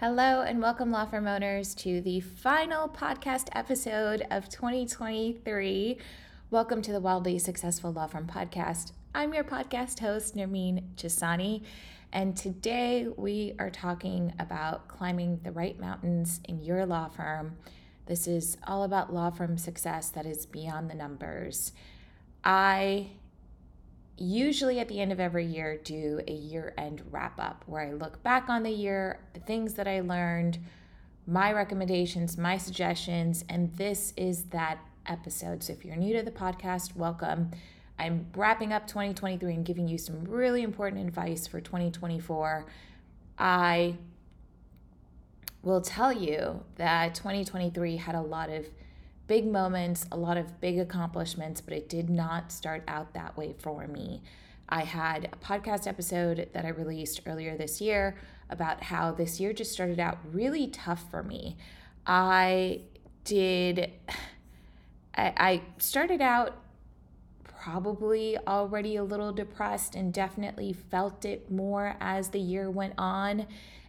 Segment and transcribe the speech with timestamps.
[0.00, 5.98] Hello, and welcome, law firm owners, to the final podcast episode of 2023.
[6.52, 8.92] Welcome to the Wildly Successful Law Firm Podcast.
[9.12, 11.64] I'm your podcast host, Nermin Jasani,
[12.12, 17.56] and today we are talking about climbing the right mountains in your law firm.
[18.06, 21.72] This is all about law firm success that is beyond the numbers.
[22.44, 23.08] I
[24.18, 27.92] usually at the end of every year do a year end wrap up where I
[27.92, 30.58] look back on the year, the things that I learned,
[31.26, 35.62] my recommendations, my suggestions, and this is that episode.
[35.62, 37.50] So if you're new to the podcast, welcome.
[37.98, 42.66] I'm wrapping up 2023 and giving you some really important advice for 2024.
[43.38, 43.96] I
[45.62, 48.66] will tell you that 2023 had a lot of
[49.28, 53.54] big moments, a lot of big accomplishments, but it did not start out that way
[53.58, 54.22] for me.
[54.68, 58.16] I had a podcast episode that I released earlier this year
[58.50, 61.56] about how this year just started out really tough for me.
[62.06, 62.80] I
[63.24, 63.92] did,
[65.14, 66.56] I, started out
[67.42, 73.46] probably already a little depressed and definitely felt it more as the year went on.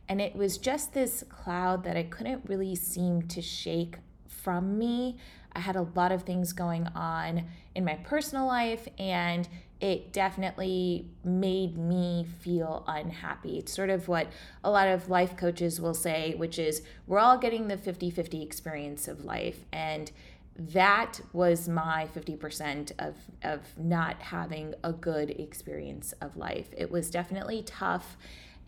[0.10, 3.98] And it was just this cloud that I couldn't really seem to shake
[4.40, 5.18] from me.
[5.54, 7.46] I had a lot of things going on
[7.76, 9.48] in my personal life, and
[9.82, 13.58] it definitely made me feel unhappy.
[13.58, 14.28] It's sort of what
[14.64, 18.42] a lot of life coaches will say, which is we're all getting the 50 50
[18.44, 19.64] experience of life.
[19.72, 20.12] And
[20.60, 26.68] that was my 50% of, of not having a good experience of life.
[26.78, 28.18] It was definitely tough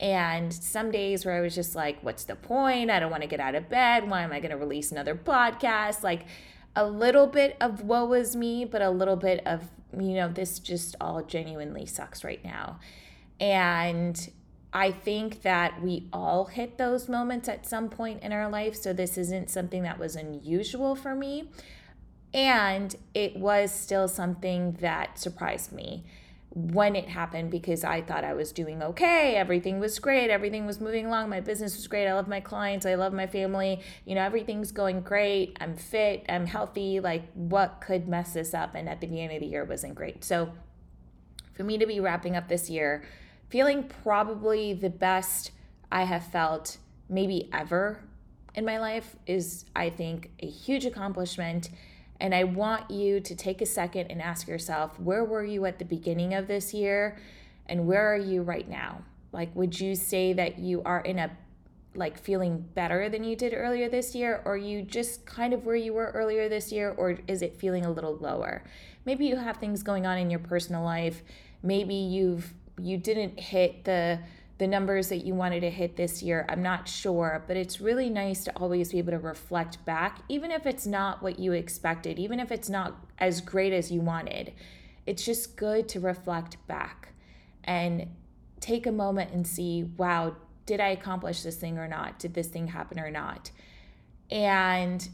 [0.02, 2.90] and some days where I was just like, what's the point?
[2.90, 4.10] I don't want to get out of bed.
[4.10, 6.02] Why am I going to release another podcast?
[6.02, 6.26] Like
[6.76, 10.58] a little bit of woe is me, but a little bit of, you know, this
[10.58, 12.80] just all genuinely sucks right now.
[13.40, 14.32] And
[14.74, 18.76] I think that we all hit those moments at some point in our life.
[18.76, 21.52] So this isn't something that was unusual for me.
[22.34, 26.06] And it was still something that surprised me
[26.54, 29.36] when it happened because I thought I was doing okay.
[29.36, 30.30] Everything was great.
[30.30, 31.30] Everything was moving along.
[31.30, 32.08] My business was great.
[32.08, 32.86] I love my clients.
[32.86, 33.80] I love my family.
[34.06, 35.58] You know, everything's going great.
[35.62, 36.26] I'm fit.
[36.28, 37.00] I'm healthy.
[37.00, 38.76] Like, what could mess this up?
[38.76, 40.26] And at the beginning of the year wasn't great.
[40.26, 40.52] So,
[41.54, 43.04] for me to be wrapping up this year,
[43.50, 45.52] feeling probably the best
[45.90, 48.04] I have felt maybe ever
[48.56, 51.70] in my life is, I think, a huge accomplishment
[52.22, 55.80] and I want you to take a second and ask yourself, where were you at
[55.80, 57.18] the beginning of this year?
[57.66, 59.02] And where are you right now?
[59.32, 61.32] Like, would you say that you are in a
[61.94, 64.44] like feeling better than you did earlier this year?
[64.46, 66.92] Or you just kind of where you were earlier this year?
[66.96, 68.64] Or is it feeling a little lower?
[69.04, 71.24] Maybe you have things going on in your personal life.
[71.64, 74.20] Maybe you've you didn't hit the
[74.62, 76.46] the numbers that you wanted to hit this year.
[76.48, 80.52] I'm not sure, but it's really nice to always be able to reflect back, even
[80.52, 84.54] if it's not what you expected, even if it's not as great as you wanted.
[85.08, 87.12] It's just good to reflect back
[87.64, 88.08] and
[88.60, 90.36] take a moment and see, wow,
[90.68, 92.20] did I accomplish this thing or not?
[92.20, 93.50] Did this thing happen or not?
[94.30, 95.10] And,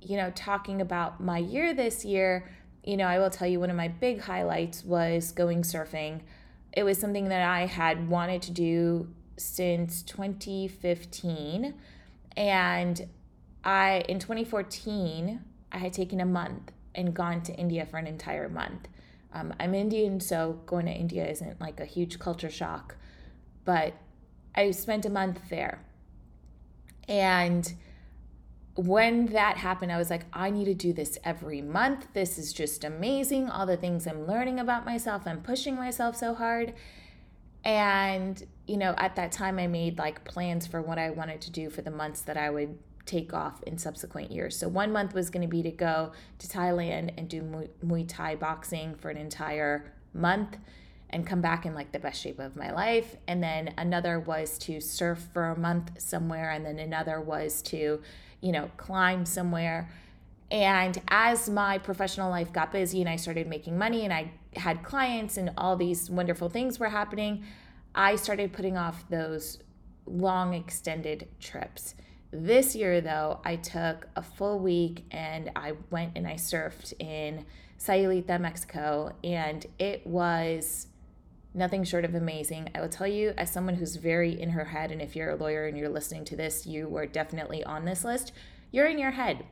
[0.00, 2.48] you know, talking about my year this year,
[2.84, 6.20] you know, I will tell you one of my big highlights was going surfing
[6.78, 11.74] it was something that I had wanted to do since 2015.
[12.36, 13.08] And
[13.64, 15.40] I, in 2014,
[15.72, 18.86] I had taken a month and gone to India for an entire month.
[19.34, 22.94] Um, I'm Indian, so going to India isn't like a huge culture shock,
[23.64, 23.94] but
[24.54, 25.80] I spent a month there.
[27.08, 27.74] And
[28.78, 32.06] when that happened, I was like, I need to do this every month.
[32.12, 33.50] This is just amazing.
[33.50, 36.74] All the things I'm learning about myself, I'm pushing myself so hard.
[37.64, 41.50] And, you know, at that time, I made like plans for what I wanted to
[41.50, 44.56] do for the months that I would take off in subsequent years.
[44.56, 47.42] So, one month was going to be to go to Thailand and do
[47.84, 50.56] Muay, Thai boxing for an entire month
[51.10, 53.16] and come back in like the best shape of my life.
[53.26, 56.50] And then another was to surf for a month somewhere.
[56.50, 58.02] And then another was to,
[58.40, 59.90] you know, climb somewhere.
[60.50, 64.82] And as my professional life got busy and I started making money and I had
[64.82, 67.44] clients and all these wonderful things were happening,
[67.94, 69.58] I started putting off those
[70.06, 71.94] long extended trips.
[72.30, 77.44] This year, though, I took a full week and I went and I surfed in
[77.78, 80.88] Sayulita, Mexico, and it was
[81.54, 82.70] nothing short of amazing.
[82.74, 85.36] I will tell you, as someone who's very in her head, and if you're a
[85.36, 88.32] lawyer and you're listening to this, you were definitely on this list,
[88.70, 89.44] you're in your head.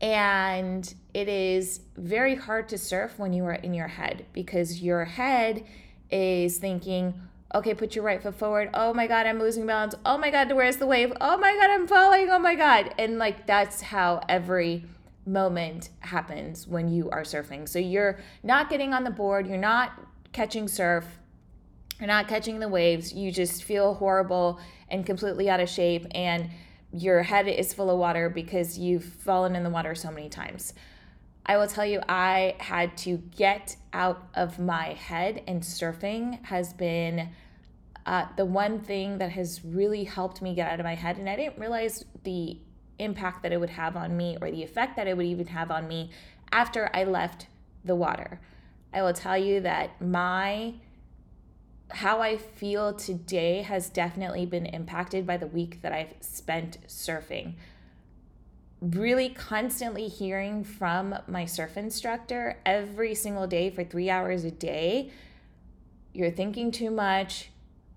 [0.00, 5.04] And it is very hard to surf when you are in your head because your
[5.04, 5.64] head
[6.10, 7.14] is thinking,
[7.54, 8.70] Okay, put your right foot forward.
[8.74, 9.94] Oh my God, I'm losing balance.
[10.04, 11.12] Oh my God, where's the wave?
[11.20, 12.28] Oh my God, I'm falling.
[12.28, 12.92] Oh my God.
[12.98, 14.84] And like that's how every
[15.24, 17.68] moment happens when you are surfing.
[17.68, 19.92] So you're not getting on the board, you're not
[20.34, 21.06] catching surf,
[21.98, 23.14] you're not catching the waves.
[23.14, 24.60] You just feel horrible
[24.90, 26.50] and completely out of shape, and
[26.92, 30.74] your head is full of water because you've fallen in the water so many times.
[31.46, 36.72] I will tell you, I had to get out of my head, and surfing has
[36.72, 37.30] been
[38.06, 41.16] uh, the one thing that has really helped me get out of my head.
[41.16, 42.58] And I didn't realize the
[42.98, 45.70] impact that it would have on me or the effect that it would even have
[45.70, 46.10] on me
[46.52, 47.46] after I left
[47.84, 48.40] the water.
[48.94, 50.74] I will tell you that my
[51.90, 57.54] how I feel today has definitely been impacted by the week that I've spent surfing.
[58.80, 65.10] Really constantly hearing from my surf instructor every single day for three hours a day.
[66.12, 67.50] You're thinking too much.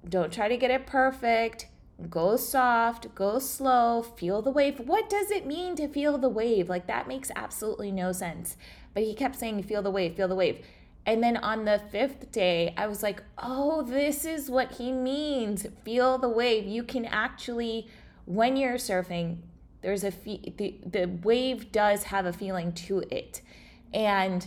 [0.08, 1.68] Don't try to get it perfect.
[2.10, 4.80] Go soft, go slow, feel the wave.
[4.80, 6.70] What does it mean to feel the wave?
[6.70, 8.56] Like that makes absolutely no sense.
[8.94, 10.64] But he kept saying, feel the wave, feel the wave.
[11.08, 15.66] And then on the fifth day, I was like, oh, this is what he means.
[15.86, 16.68] Feel the wave.
[16.68, 17.88] You can actually,
[18.26, 19.38] when you're surfing,
[19.82, 23.42] there's a fe- the, the wave does have a feeling to it.
[23.94, 24.46] And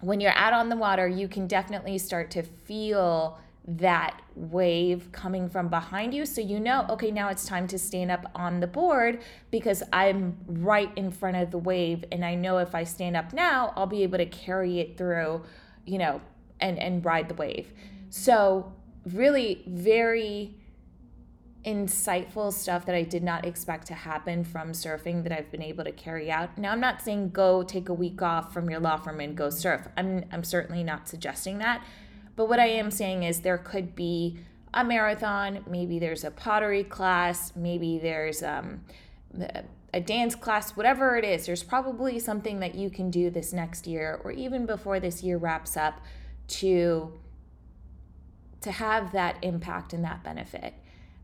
[0.00, 5.48] when you're out on the water, you can definitely start to feel that wave coming
[5.48, 6.26] from behind you.
[6.26, 10.36] So you know, okay, now it's time to stand up on the board because I'm
[10.46, 12.04] right in front of the wave.
[12.12, 15.42] And I know if I stand up now, I'll be able to carry it through,
[15.86, 16.20] you know,
[16.60, 17.72] and, and ride the wave.
[18.10, 18.72] So,
[19.06, 20.56] really, very
[21.64, 25.84] insightful stuff that I did not expect to happen from surfing that I've been able
[25.84, 26.58] to carry out.
[26.58, 29.48] Now I'm not saying go take a week off from your law firm and go
[29.48, 29.88] surf.
[29.96, 31.82] I'm I'm certainly not suggesting that.
[32.36, 34.38] But what I am saying is there could be
[34.72, 38.80] a marathon, maybe there's a pottery class, maybe there's um,
[39.92, 41.46] a dance class, whatever it is.
[41.46, 45.38] There's probably something that you can do this next year or even before this year
[45.38, 46.00] wraps up
[46.46, 47.12] to
[48.60, 50.72] to have that impact and that benefit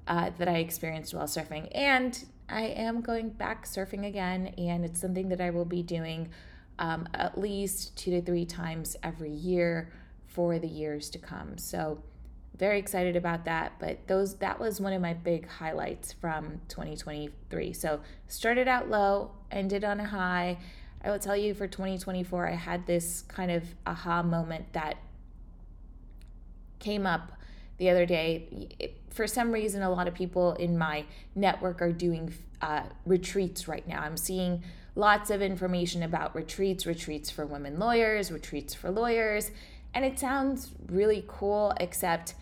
[0.07, 1.69] uh, that I experienced while surfing.
[1.75, 6.29] And I am going back surfing again, and it's something that I will be doing
[6.79, 9.91] um, at least two to three times every year
[10.31, 11.59] for the years to come.
[11.59, 12.03] So
[12.57, 17.73] very excited about that, but those that was one of my big highlights from 2023.
[17.73, 20.59] So started out low, ended on a high.
[21.03, 24.99] I will tell you for 2024 I had this kind of aha moment that
[26.79, 27.33] came up
[27.79, 28.69] the other day.
[29.09, 33.87] For some reason, a lot of people in my network are doing uh, retreats right
[33.89, 34.03] now.
[34.03, 34.63] I'm seeing
[34.95, 39.51] lots of information about retreats, retreats for women lawyers, retreats for lawyers.
[39.95, 42.35] And it sounds really cool, except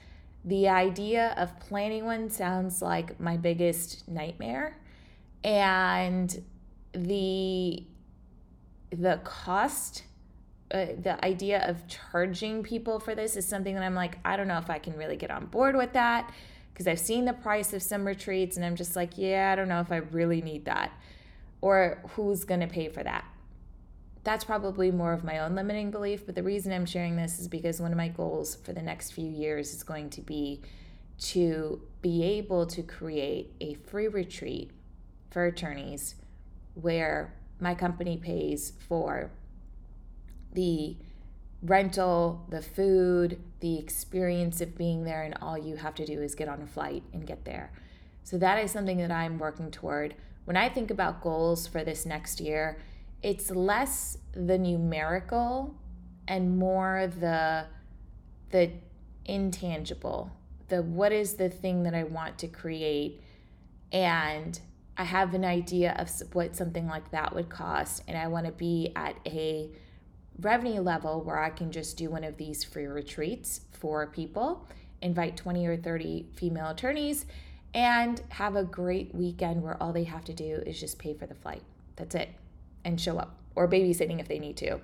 [0.45, 4.77] the idea of planning one sounds like my biggest nightmare.
[5.45, 6.43] And
[6.93, 7.85] the
[8.91, 10.05] the cost
[10.71, 14.49] uh, the idea of charging people for this is something that I'm like, I don't
[14.49, 16.31] know if I can really get on board with that
[16.73, 19.69] because I've seen the price of some retreats and I'm just like, yeah, I don't
[19.69, 20.93] know if I really need that
[21.63, 23.25] or who's going to pay for that
[24.29, 26.27] that's probably more of my own limiting belief.
[26.27, 29.13] But the reason I'm sharing this is because one of my goals for the next
[29.13, 30.61] few years is going to be
[31.21, 34.71] to be able to create a free retreat
[35.31, 36.17] for attorneys
[36.75, 39.31] where my company pays for
[40.53, 40.99] the
[41.63, 46.35] rental, the food, the experience of being there, and all you have to do is
[46.35, 47.73] get on a flight and get there.
[48.25, 50.17] So that is something that I'm working toward.
[50.45, 52.79] When I think about goals for this next year,
[53.23, 55.75] it's less the numerical
[56.27, 57.65] and more the
[58.51, 58.71] the
[59.25, 60.31] intangible
[60.69, 63.21] the what is the thing that i want to create?
[63.91, 64.59] And
[64.97, 68.53] i have an idea of what something like that would cost and i want to
[68.53, 69.71] be at a
[70.41, 74.67] revenue level where i can just do one of these free retreats for people
[75.01, 77.27] invite 20 or 30 female attorneys
[77.75, 81.27] and have a great weekend where all they have to do is just pay for
[81.27, 81.63] the flight.
[81.97, 82.31] That's it
[82.89, 84.81] and show up or babysitting if they need to.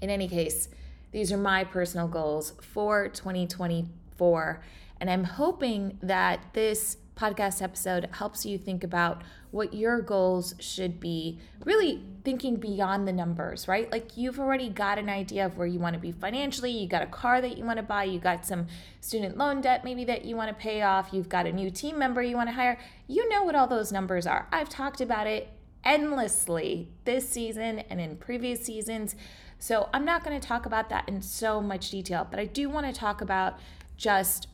[0.00, 0.68] In any case,
[1.12, 4.60] these are my personal goals for 2024.
[5.00, 10.98] And I'm hoping that this podcast episode helps you think about what your goals should
[10.98, 13.90] be, really thinking beyond the numbers, right?
[13.92, 17.02] Like you've already got an idea of where you want to be financially, you got
[17.02, 18.66] a car that you want to buy, you got some
[19.00, 21.96] student loan debt maybe that you want to pay off, you've got a new team
[21.98, 22.78] member you want to hire.
[23.06, 24.48] You know what all those numbers are.
[24.50, 25.48] I've talked about it
[25.84, 29.14] endlessly this season and in previous seasons.
[29.58, 32.68] So I'm not going to talk about that in so much detail, but I do
[32.68, 33.58] want to talk about
[33.96, 34.48] just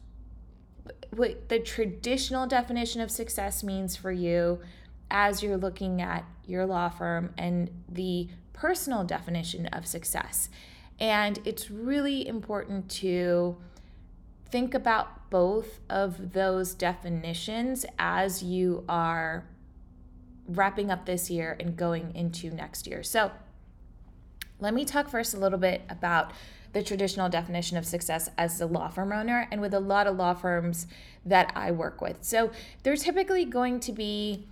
[1.11, 4.61] what the traditional definition of success means for you
[5.11, 10.49] as you're looking at your law firm and the personal definition of success.
[10.99, 13.57] And it's really important to
[14.51, 19.47] think about both of those definitions as you are
[20.57, 23.03] wrapping up this year and going into next year.
[23.03, 23.31] So,
[24.59, 26.33] let me talk first a little bit about
[26.73, 30.17] the traditional definition of success as a law firm owner and with a lot of
[30.17, 30.87] law firms
[31.25, 32.19] that I work with.
[32.23, 32.51] So,
[32.83, 34.47] they're typically going to be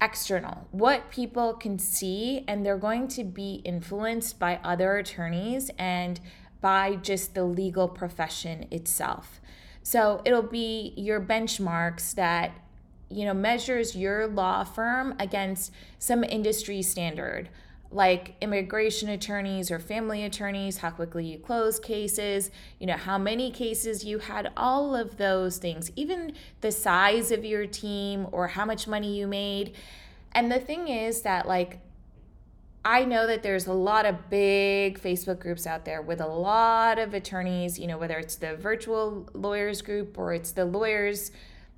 [0.00, 6.20] external, what people can see, and they're going to be influenced by other attorneys and
[6.60, 9.40] by just the legal profession itself.
[9.82, 12.52] So it'll be your benchmarks that
[13.08, 17.48] you know measures your law firm against some industry standard
[17.90, 23.50] like immigration attorneys or family attorneys, how quickly you close cases, you know, how many
[23.50, 28.64] cases you had, all of those things, even the size of your team or how
[28.64, 29.74] much money you made.
[30.32, 31.78] And the thing is that, like,
[32.84, 36.98] I know that there's a lot of big Facebook groups out there with a lot
[36.98, 41.32] of attorneys, you know, whether it's the virtual lawyers group or it's the lawyers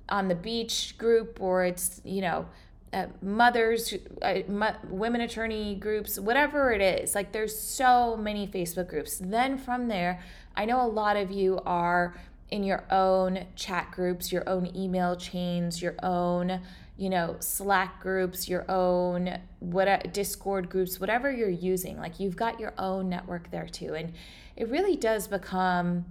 [0.09, 2.45] on the beach group or it's, you know,
[2.91, 4.41] uh, mothers, uh,
[4.89, 7.13] women attorney groups, whatever it is.
[7.13, 9.19] Like there's so many Facebook groups.
[9.23, 10.23] Then from there,
[10.55, 12.15] I know a lot of you are
[12.49, 16.61] in your own chat groups, your own email chains, your own,
[16.97, 21.97] you know, Slack groups, your own what Discord groups, whatever you're using.
[21.97, 23.93] Like you've got your own network there too.
[23.93, 24.13] And
[24.55, 26.05] it really does become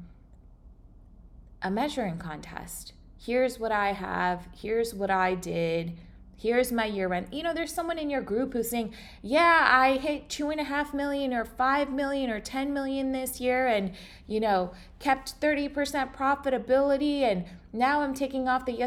[1.60, 2.92] a measuring contest.
[3.18, 5.98] Here's what I have, here's what I did
[6.38, 7.26] here's my year end.
[7.32, 10.64] You know, there's someone in your group who's saying, yeah, I hit two and a
[10.64, 13.92] half million or five million or 10 million this year and,
[14.26, 17.22] you know, kept 30% profitability.
[17.22, 18.78] And now I'm taking off the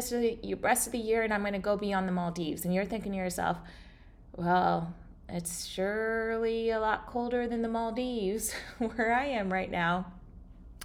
[0.60, 2.64] rest of the year and I'm going to go be on the Maldives.
[2.64, 3.58] And you're thinking to yourself,
[4.34, 4.94] well,
[5.28, 10.06] it's surely a lot colder than the Maldives where I am right now.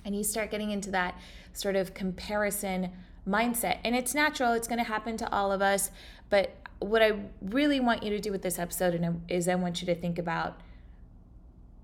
[0.04, 1.18] And you start getting into that
[1.54, 2.92] sort of comparison
[3.28, 3.80] mindset.
[3.84, 5.92] And it's natural, it's going to happen to all of us.
[6.30, 9.88] But what I really want you to do with this episode is I want you
[9.88, 10.60] to think about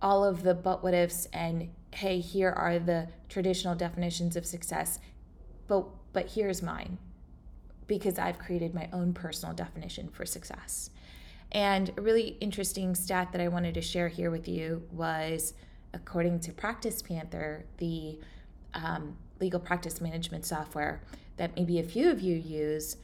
[0.02, 5.00] all of the but what ifs and hey, here are the traditional definitions of success.
[5.68, 6.98] But but here's mine
[7.88, 10.90] because I've created my own personal definition for success.
[11.52, 15.54] And a really interesting stat that I wanted to share here with you was
[15.94, 18.20] according to Practice Panther, the
[18.74, 21.02] um, legal practice management software
[21.38, 22.98] that maybe a few of you use,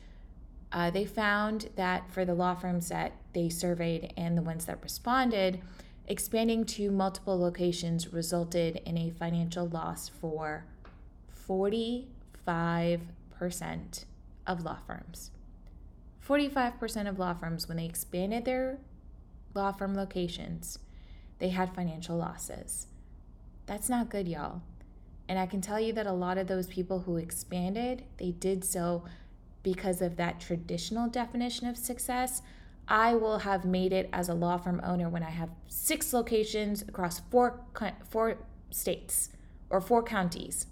[0.72, 4.84] uh, they found that for the law firms that they surveyed and the ones that
[4.84, 5.62] responded,
[6.08, 10.66] expanding to multiple locations resulted in a financial loss for
[11.48, 14.06] 45%
[14.46, 15.32] of law firms.
[16.28, 18.78] 45% of law firms, when they expanded their
[19.56, 20.78] law firm locations,
[21.40, 22.86] they had financial losses.
[23.66, 24.62] That's not good, y'all.
[25.30, 28.66] And I can tell you that a lot of those people who expanded, they did
[28.66, 29.06] so
[29.62, 32.42] because of that traditional definition of success.
[32.88, 36.82] I will have made it as a law firm owner when I have six locations
[36.82, 37.62] across four
[38.10, 38.40] four
[38.72, 39.30] states
[39.70, 40.66] or four counties.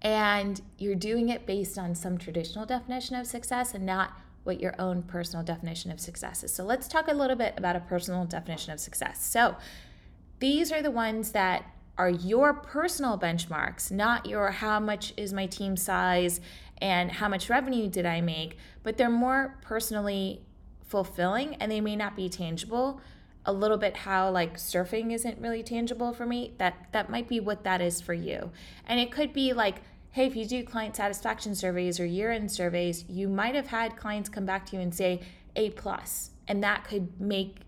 [0.00, 4.12] And you're doing it based on some traditional definition of success and not
[4.44, 6.54] what your own personal definition of success is.
[6.54, 9.26] So let's talk a little bit about a personal definition of success.
[9.26, 9.56] So
[10.38, 11.64] these are the ones that
[11.98, 16.40] are your personal benchmarks, not your how much is my team size
[16.78, 20.42] and how much revenue did I make, but they're more personally
[20.84, 23.00] fulfilling and they may not be tangible.
[23.44, 26.54] A little bit how like surfing isn't really tangible for me.
[26.58, 28.50] That that might be what that is for you.
[28.86, 29.82] And it could be like
[30.16, 34.30] hey, if you do client satisfaction surveys or year-end surveys, you might have had clients
[34.30, 35.20] come back to you and say
[35.56, 37.58] A plus, and that could make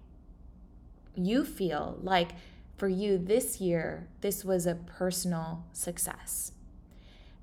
[1.15, 2.31] you feel like
[2.79, 6.53] for you this year, this was a personal success.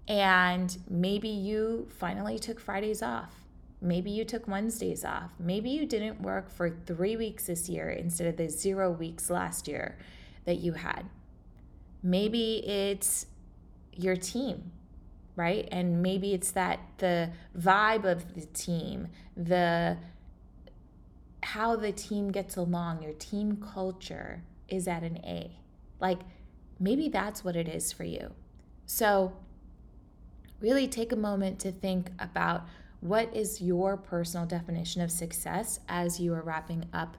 [0.08, 3.34] And maybe you finally took Fridays off.
[3.82, 5.32] Maybe you took Wednesdays off.
[5.38, 9.68] Maybe you didn't work for three weeks this year instead of the zero weeks last
[9.68, 9.98] year
[10.46, 11.06] that you had.
[12.02, 13.26] Maybe it's
[13.92, 14.72] your team,
[15.36, 15.68] right?
[15.72, 19.98] And maybe it's that the vibe of the team, the
[21.44, 25.60] how the team gets along, your team culture, is at an A.
[26.00, 26.20] Like
[26.80, 28.32] maybe that's what it is for you.
[28.86, 29.34] So,
[30.62, 32.66] really take a moment to think about
[33.02, 37.18] what is your personal definition of success as you are wrapping up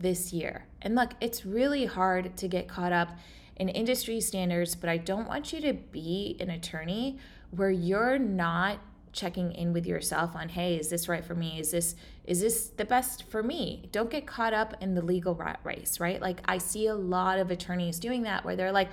[0.00, 0.66] this year.
[0.82, 3.16] And look, it's really hard to get caught up
[3.56, 7.18] in industry standards, but I don't want you to be an attorney
[7.50, 8.78] where you're not
[9.18, 11.58] checking in with yourself on hey is this right for me?
[11.58, 13.88] Is this is this the best for me?
[13.92, 16.20] Don't get caught up in the legal rat race right?
[16.20, 18.90] Like i see a lot of attorneys doing that where they're like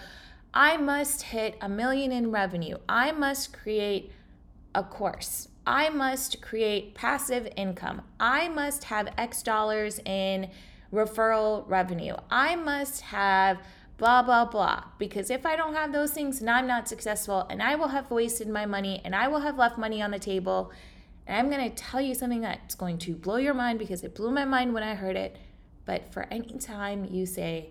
[0.53, 2.77] i must hit a million in revenue.
[2.89, 4.11] I must create
[4.73, 5.47] a course.
[5.67, 8.01] I must create passive income.
[8.19, 10.49] I must have x dollars in
[10.93, 12.15] referral revenue.
[12.29, 13.59] I must have
[13.97, 14.83] blah, blah, blah.
[14.97, 18.11] Because if I don't have those things, then I'm not successful and I will have
[18.11, 20.71] wasted my money and I will have left money on the table.
[21.27, 24.15] And I'm going to tell you something that's going to blow your mind because it
[24.15, 25.37] blew my mind when I heard it.
[25.85, 27.69] But for any time you say,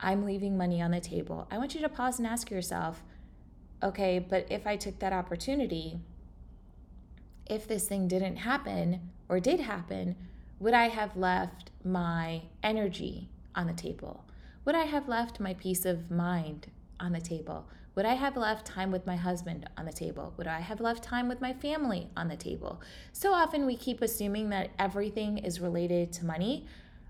[0.00, 3.02] I'm leaving money on the table, I want you to pause and ask yourself,
[3.82, 5.98] okay, but if I took that opportunity,
[7.46, 10.14] if this thing didn't happen or did happen,
[10.60, 14.24] would I have left my energy on the table?
[14.68, 16.66] Would I have left my peace of mind
[17.00, 17.66] on the table?
[17.94, 20.34] Would I have left time with my husband on the table?
[20.36, 22.82] Would I have left time with my family on the table?
[23.14, 26.66] So often we keep assuming that everything is related to money,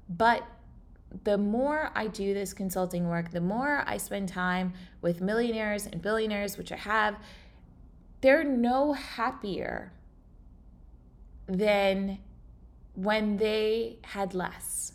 [0.08, 0.46] but
[1.24, 4.72] the more I do this consulting work, the more I spend time
[5.02, 7.16] with millionaires and billionaires, which I have,
[8.20, 9.92] they're no happier
[11.48, 12.20] than
[12.94, 14.92] when they had less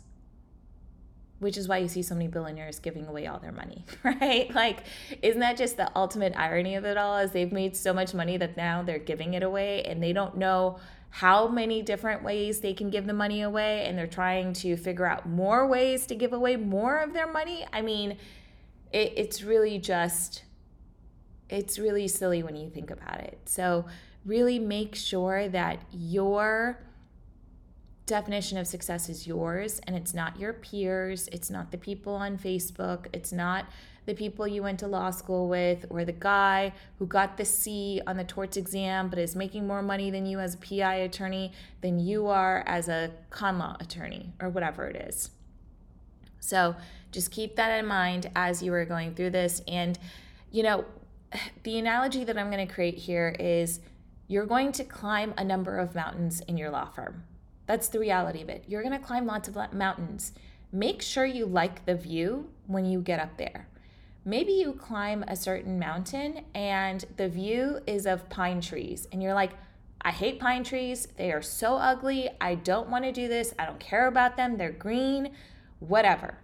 [1.40, 4.52] which is why you see so many billionaires giving away all their money, right?
[4.54, 4.84] Like,
[5.22, 7.18] isn't that just the ultimate irony of it all?
[7.18, 10.36] Is they've made so much money that now they're giving it away and they don't
[10.36, 10.78] know
[11.10, 15.06] how many different ways they can give the money away and they're trying to figure
[15.06, 17.64] out more ways to give away more of their money.
[17.72, 18.12] I mean,
[18.92, 20.42] it, it's really just,
[21.48, 23.38] it's really silly when you think about it.
[23.44, 23.84] So,
[24.24, 26.78] really make sure that your
[28.06, 32.36] definition of success is yours and it's not your peers, it's not the people on
[32.36, 33.66] Facebook, it's not
[34.06, 38.02] the people you went to law school with or the guy who got the C
[38.06, 41.52] on the torts exam but is making more money than you as a PI attorney
[41.80, 45.30] than you are as a con law attorney or whatever it is.
[46.40, 46.76] So
[47.10, 49.62] just keep that in mind as you are going through this.
[49.66, 49.98] And,
[50.50, 50.84] you know,
[51.62, 53.80] the analogy that I'm going to create here is
[54.28, 57.24] you're going to climb a number of mountains in your law firm
[57.66, 58.64] that's the reality of it.
[58.68, 60.32] You're going to climb lots of mountains.
[60.72, 63.68] Make sure you like the view when you get up there.
[64.24, 69.34] Maybe you climb a certain mountain and the view is of pine trees, and you're
[69.34, 69.52] like,
[70.00, 71.08] I hate pine trees.
[71.16, 72.28] They are so ugly.
[72.40, 73.54] I don't want to do this.
[73.58, 74.56] I don't care about them.
[74.56, 75.32] They're green,
[75.78, 76.38] whatever.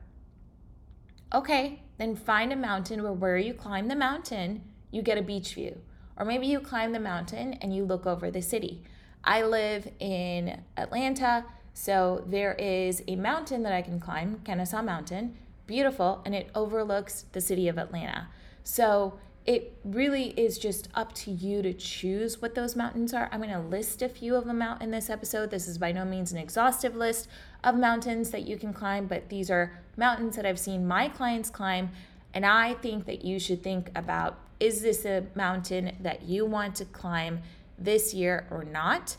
[1.35, 5.55] Okay, then find a mountain where where you climb the mountain, you get a beach
[5.55, 5.81] view.
[6.17, 8.83] Or maybe you climb the mountain and you look over the city.
[9.25, 15.37] I live in Atlanta, so there is a mountain that I can climb, Kennesaw Mountain,
[15.67, 18.29] beautiful, and it overlooks the city of Atlanta.
[18.65, 23.29] So it really is just up to you to choose what those mountains are.
[23.33, 25.51] I'm going to list a few of them out in this episode.
[25.51, 27.29] This is by no means an exhaustive list
[27.65, 31.51] of mountains that you can climb, but these are mountains that I've seen my clients
[31.51, 31.91] climb.
[32.33, 36.75] And I think that you should think about is this a mountain that you want
[36.77, 37.41] to climb
[37.81, 39.17] this year or not.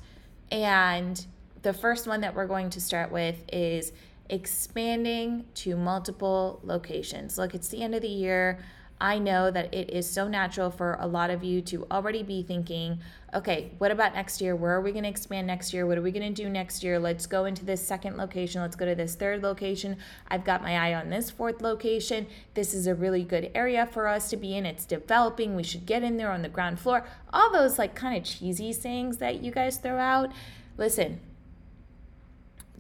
[0.52, 1.26] And
[1.62, 3.92] the first one that we're going to start with is
[4.30, 7.38] expanding to multiple locations.
[7.38, 8.60] Look, it's the end of the year.
[9.02, 12.44] I know that it is so natural for a lot of you to already be
[12.44, 13.00] thinking,
[13.34, 14.56] okay, what about next year?
[14.56, 15.88] Where are we going to expand next year?
[15.88, 17.00] What are we going to do next year?
[17.00, 18.62] Let's go into this second location.
[18.62, 19.98] Let's go to this third location.
[20.28, 22.28] I've got my eye on this fourth location.
[22.54, 24.68] This is a really good area for us to be in.
[24.68, 25.56] It's developing.
[25.56, 27.04] We should get in there on the ground floor.
[27.34, 30.32] All those like kind of cheesy sayings that you guys throw out.
[30.78, 31.22] Listen,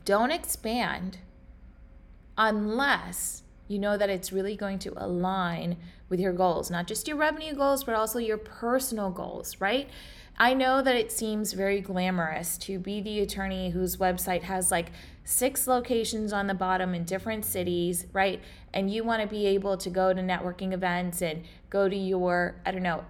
[0.05, 1.17] don't expand
[2.37, 5.77] unless you know that it's really going to align
[6.11, 9.89] with your goals, not just your revenue goals, but also your personal goals, right?
[10.37, 14.91] I know that it seems very glamorous to be the attorney whose website has like
[15.23, 18.41] six locations on the bottom in different cities, right?
[18.73, 22.55] And you want to be able to go to networking events and go to your,
[22.65, 23.05] I don't know,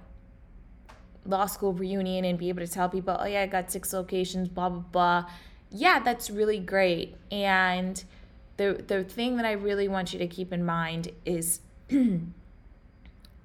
[1.26, 4.48] law school reunion and be able to tell people, oh, yeah, I got six locations,
[4.48, 5.30] blah, blah, blah.
[5.70, 7.16] Yeah, that's really great.
[7.32, 8.04] And
[8.58, 11.62] the, the thing that I really want you to keep in mind is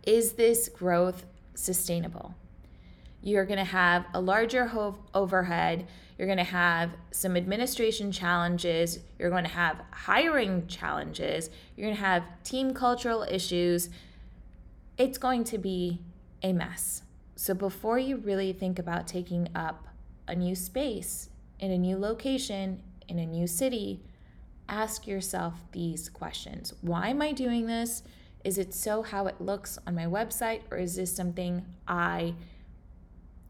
[0.07, 2.35] is this growth sustainable?
[3.23, 5.89] You're going to have a larger ho- overhead.
[6.17, 9.01] You're going to have some administration challenges.
[9.19, 11.51] You're going to have hiring challenges.
[11.77, 13.91] You're going to have team cultural issues.
[14.97, 16.01] It's going to be
[16.43, 17.03] a mess.
[17.35, 19.89] So before you really think about taking up
[20.29, 24.03] a new space in a new location, in a new city,
[24.69, 28.03] ask yourself these questions Why am I doing this?
[28.45, 32.35] Is it so how it looks on my website, or is this something I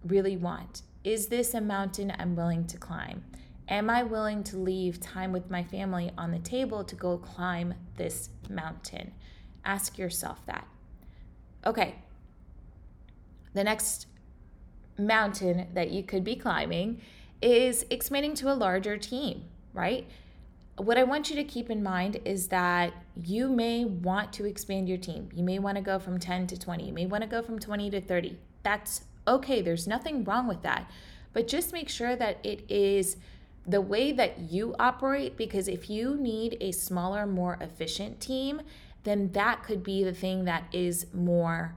[0.05, 0.83] really want?
[1.05, 3.25] Is this a mountain I'm willing to climb?
[3.68, 7.75] Am I willing to leave time with my family on the table to go climb
[7.96, 9.12] this mountain?
[9.64, 10.66] Ask yourself that.
[11.66, 11.96] Okay,
[13.55, 14.07] the next
[14.99, 17.01] mountain that you could be climbing
[17.42, 20.09] is expanding to a larger team, right?
[20.76, 24.88] What I want you to keep in mind is that you may want to expand
[24.88, 25.30] your team.
[25.34, 26.86] You may want to go from 10 to 20.
[26.86, 28.38] You may want to go from 20 to 30.
[28.62, 29.62] That's okay.
[29.62, 30.90] There's nothing wrong with that.
[31.32, 33.16] But just make sure that it is
[33.66, 38.60] the way that you operate because if you need a smaller, more efficient team,
[39.04, 41.74] then that could be the thing that is more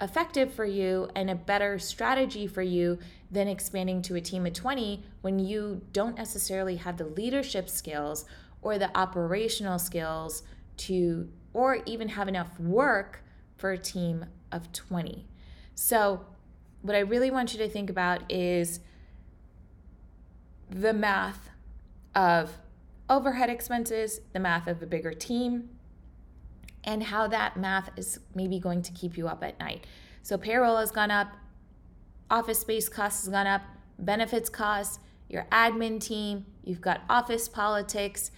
[0.00, 2.98] effective for you and a better strategy for you
[3.30, 8.24] than expanding to a team of 20 when you don't necessarily have the leadership skills
[8.62, 10.42] or the operational skills
[10.76, 13.22] to or even have enough work
[13.56, 15.26] for a team of 20.
[15.74, 16.24] So,
[16.82, 18.80] what I really want you to think about is
[20.70, 21.50] the math
[22.14, 22.58] of
[23.10, 25.70] overhead expenses, the math of a bigger team,
[26.84, 29.86] and how that math is maybe going to keep you up at night.
[30.22, 31.28] So payroll has gone up,
[32.30, 33.62] office space costs has gone up,
[33.98, 38.30] benefits costs, your admin team, you've got office politics,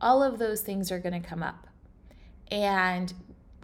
[0.00, 1.66] all of those things are going to come up.
[2.50, 3.12] And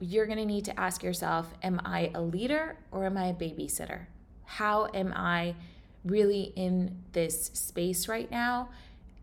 [0.01, 3.35] you're going to need to ask yourself, am I a leader or am I a
[3.35, 4.07] babysitter?
[4.45, 5.55] How am I
[6.05, 8.71] really in this space right now?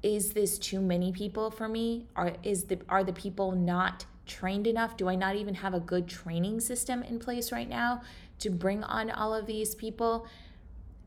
[0.02, 2.08] Is this too many people for me?
[2.16, 4.96] Are is the are the people not trained enough?
[4.96, 8.02] Do I not even have a good training system in place right now
[8.40, 10.26] to bring on all of these people?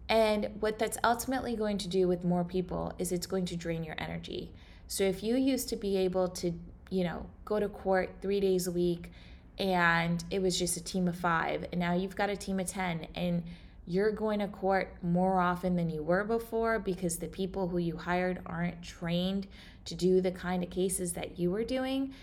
[0.09, 3.83] And what that's ultimately going to do with more people is it's going to drain
[3.83, 4.53] your energy.
[4.89, 6.53] So if you used to be able to,
[6.91, 9.11] you know, go to court three days a week
[9.59, 12.67] and it was just a team of five, and now you've got a team of
[12.67, 13.43] 10, and
[13.87, 17.97] you're going to court more often than you were before because the people who you
[17.97, 19.47] hired aren't trained
[19.85, 22.15] to do the kind of cases that you were doing,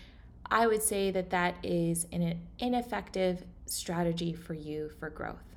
[0.51, 5.55] I would say that that is an ineffective strategy for you for growth.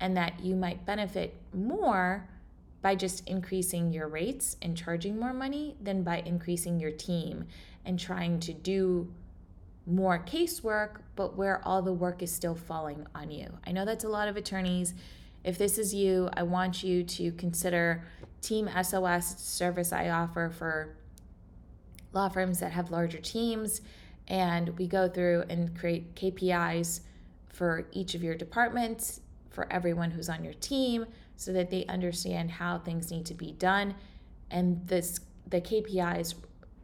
[0.00, 2.28] And that you might benefit more
[2.82, 7.46] by just increasing your rates and charging more money than by increasing your team
[7.84, 9.10] and trying to do
[9.86, 13.48] more casework, but where all the work is still falling on you.
[13.66, 14.94] I know that's a lot of attorneys.
[15.44, 18.04] If this is you, I want you to consider
[18.40, 20.96] Team SOS service I offer for
[22.12, 23.80] law firms that have larger teams
[24.28, 27.00] and we go through and create KPIs
[27.48, 32.50] for each of your departments, for everyone who's on your team, so that they understand
[32.50, 33.94] how things need to be done.
[34.50, 36.34] And this the KPIs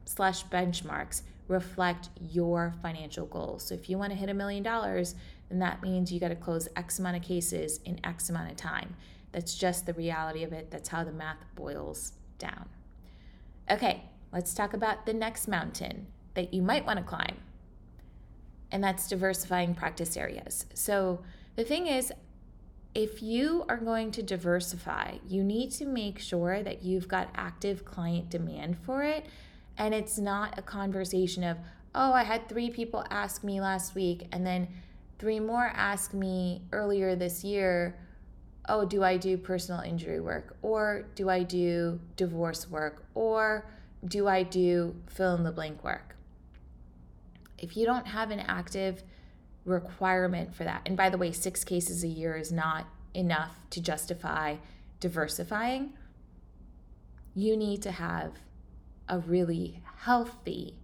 [0.04, 3.66] slash benchmarks reflect your financial goals.
[3.66, 5.14] So if you want to hit a million dollars,
[5.48, 8.56] then that means you got to close X amount of cases in X amount of
[8.56, 8.94] time.
[9.32, 10.70] That's just the reality of it.
[10.70, 12.68] That's how the math boils down.
[13.70, 17.36] Okay, let's talk about the next mountain that you might want to climb,
[18.70, 20.66] and that's diversifying practice areas.
[20.74, 21.20] So,
[21.56, 22.12] the thing is,
[22.94, 27.84] if you are going to diversify, you need to make sure that you've got active
[27.84, 29.26] client demand for it.
[29.78, 31.56] And it's not a conversation of,
[31.94, 34.68] oh, I had three people ask me last week, and then
[35.18, 37.98] three more ask me earlier this year,
[38.68, 40.56] oh, do I do personal injury work?
[40.60, 43.06] Or do I do divorce work?
[43.14, 43.66] Or
[44.04, 46.16] do I do fill in the blank work?
[47.62, 49.02] If you don't have an active
[49.64, 53.80] requirement for that, and by the way, six cases a year is not enough to
[53.80, 54.56] justify
[55.00, 55.92] diversifying,
[57.34, 58.32] you need to have
[59.08, 60.74] a really healthy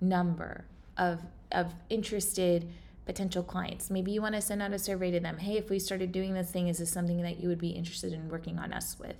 [0.00, 2.68] number of, of interested
[3.06, 3.90] potential clients.
[3.90, 5.38] Maybe you want to send out a survey to them.
[5.38, 8.12] Hey, if we started doing this thing, is this something that you would be interested
[8.12, 9.16] in working on us with?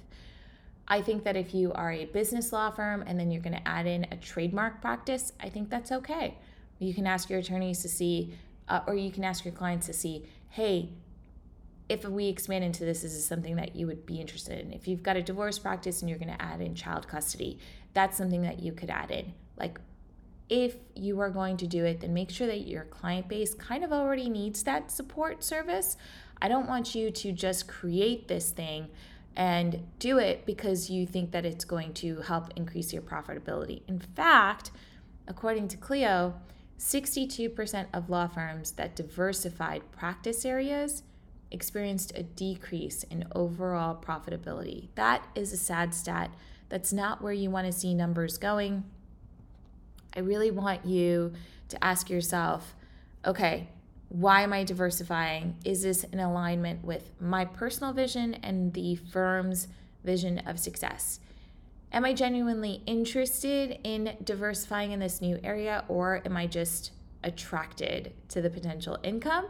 [0.87, 3.68] I think that if you are a business law firm and then you're going to
[3.68, 6.37] add in a trademark practice, I think that's okay.
[6.85, 8.35] You can ask your attorneys to see,
[8.68, 10.90] uh, or you can ask your clients to see, hey,
[11.88, 14.73] if we expand into this, is this something that you would be interested in?
[14.73, 17.59] If you've got a divorce practice and you're going to add in child custody,
[17.92, 19.35] that's something that you could add in.
[19.57, 19.79] Like,
[20.49, 23.85] if you are going to do it, then make sure that your client base kind
[23.85, 25.97] of already needs that support service.
[26.40, 28.88] I don't want you to just create this thing
[29.37, 33.83] and do it because you think that it's going to help increase your profitability.
[33.88, 34.70] In fact,
[35.27, 36.35] according to Clio,
[36.79, 41.03] 62% of law firms that diversified practice areas
[41.51, 44.89] experienced a decrease in overall profitability.
[44.97, 46.31] That is a sad stat.
[46.69, 48.85] That's not where you want to see numbers going.
[50.17, 51.33] I really want you
[51.69, 52.75] to ask yourself
[53.27, 53.69] okay,
[54.11, 55.57] why am I diversifying?
[55.65, 59.67] Is this in alignment with my personal vision and the firm's
[60.05, 61.21] vision of success?
[61.95, 66.91] Am I genuinely interested in diversifying in this new area or am I just
[67.23, 69.47] attracted to the potential income?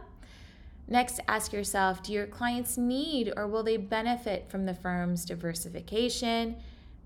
[0.87, 6.57] Next, ask yourself do your clients need or will they benefit from the firm's diversification?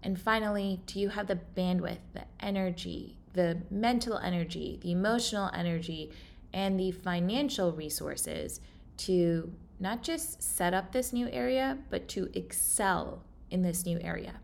[0.04, 6.12] And finally, do you have the bandwidth, the energy, the mental energy, the emotional energy,
[6.52, 8.60] and the financial resources
[8.98, 14.42] to not just set up this new area, but to excel in this new area?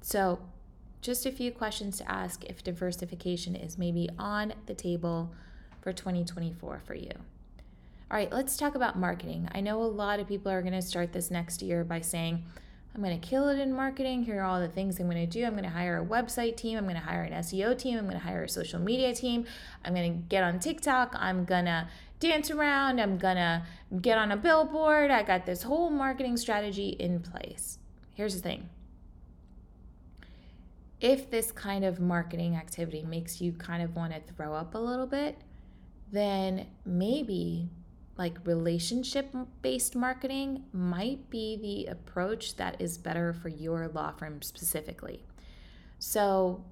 [0.00, 0.40] So,
[1.00, 5.32] just a few questions to ask if diversification is maybe on the table
[5.80, 7.12] for 2024 for you.
[8.10, 9.48] All right, let's talk about marketing.
[9.54, 12.42] I know a lot of people are going to start this next year by saying,
[12.94, 14.24] I'm going to kill it in marketing.
[14.24, 15.44] Here are all the things I'm going to do.
[15.44, 16.78] I'm going to hire a website team.
[16.78, 17.98] I'm going to hire an SEO team.
[17.98, 19.44] I'm going to hire a social media team.
[19.84, 21.14] I'm going to get on TikTok.
[21.16, 21.86] I'm going to
[22.18, 22.98] dance around.
[22.98, 23.62] I'm going to
[24.00, 25.10] get on a billboard.
[25.10, 27.78] I got this whole marketing strategy in place.
[28.14, 28.68] Here's the thing
[31.00, 34.78] if this kind of marketing activity makes you kind of want to throw up a
[34.78, 35.38] little bit,
[36.10, 37.68] then maybe
[38.16, 39.32] like relationship
[39.62, 45.22] based marketing might be the approach that is better for your law firm specifically.
[46.00, 46.64] So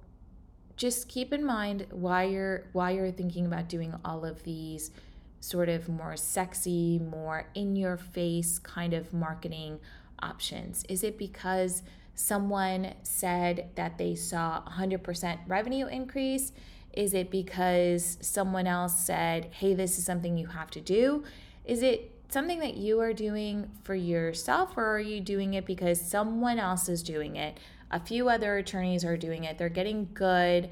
[0.75, 4.91] just keep in mind why you're why you're thinking about doing all of these
[5.39, 9.79] sort of more sexy, more in your face kind of marketing
[10.21, 10.83] options.
[10.89, 11.83] Is it because
[12.17, 16.51] someone said that they saw 100% revenue increase?
[16.91, 21.23] Is it because someone else said, hey, this is something you have to do?
[21.63, 26.01] Is it something that you are doing for yourself, or are you doing it because
[26.01, 27.59] someone else is doing it?
[27.91, 30.71] A few other attorneys are doing it, they're getting good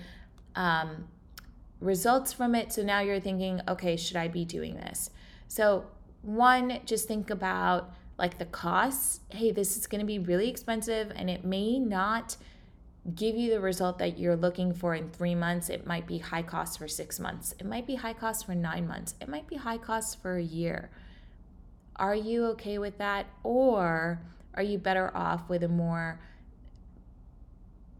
[0.56, 1.08] um,
[1.80, 2.74] results from it.
[2.74, 5.12] So now you're thinking, okay, should I be doing this?
[5.48, 5.86] So,
[6.24, 9.20] one, just think about like the costs.
[9.30, 12.38] Hey, this is going to be really expensive and it may not
[13.14, 15.70] give you the result that you're looking for in three months.
[15.70, 17.54] It might be high cost for six months.
[17.60, 19.14] It might be high cost for nine months.
[19.22, 20.90] It might be high cost for a year.
[21.98, 23.28] Are you okay with that?
[23.44, 24.22] Or
[24.56, 26.20] are you better off with a more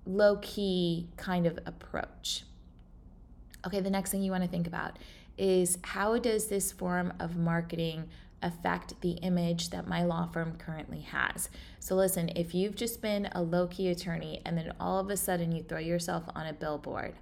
[0.06, 2.44] low key kind of approach?
[3.66, 4.98] Okay, the next thing you want to think about
[5.38, 8.08] is how does this form of marketing
[8.46, 11.50] affect the image that my law firm currently has.
[11.80, 15.18] So, listen, if you've just been a low key attorney and then all of a
[15.18, 17.16] sudden you throw yourself on a billboard,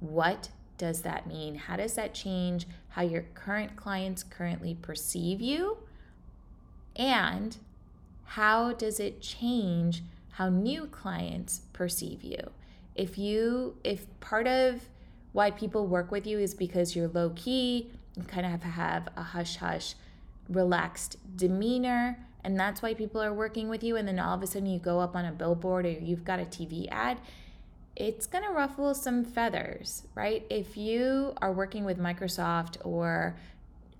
[0.00, 1.54] what does that mean?
[1.54, 5.78] How does that change how your current clients currently perceive you?
[6.96, 7.56] And
[8.24, 10.02] how does it change
[10.32, 12.50] how new clients perceive you?
[12.96, 14.88] If you, if part of
[15.32, 19.08] why people work with you is because you're low key, you kind of have have
[19.16, 19.94] a hush hush
[20.48, 24.46] relaxed demeanor and that's why people are working with you and then all of a
[24.46, 27.18] sudden you go up on a billboard or you've got a TV ad
[27.94, 30.44] it's going to ruffle some feathers right?
[30.50, 33.36] If you are working with Microsoft or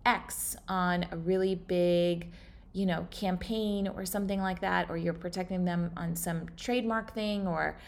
[0.04, 2.32] X on a really big
[2.72, 7.46] you know campaign or something like that or you're protecting them on some trademark thing
[7.46, 7.78] or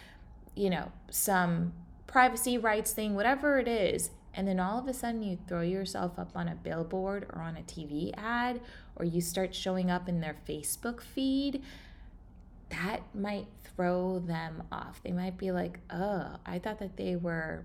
[0.55, 1.73] you know some
[2.07, 6.19] privacy rights thing whatever it is and then all of a sudden you throw yourself
[6.19, 8.61] up on a billboard or on a TV ad
[8.97, 11.63] or you start showing up in their Facebook feed,
[12.71, 15.01] that might throw them off.
[15.03, 17.65] They might be like, oh, I thought that they were,